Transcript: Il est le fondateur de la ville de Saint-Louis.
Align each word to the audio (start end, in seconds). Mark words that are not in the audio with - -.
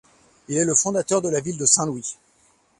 Il 0.47 0.57
est 0.57 0.65
le 0.65 0.73
fondateur 0.73 1.21
de 1.21 1.29
la 1.29 1.41
ville 1.41 1.59
de 1.59 1.67
Saint-Louis. 1.67 2.17